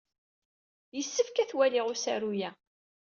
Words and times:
Yessefk 0.95 1.35
ad 1.37 1.47
t-waliɣ 1.49 1.85
usaru-ya. 1.93 2.51